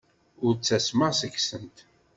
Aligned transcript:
Ur 0.45 0.53
ttasmeɣ 0.55 1.11
seg-sent. 1.19 1.77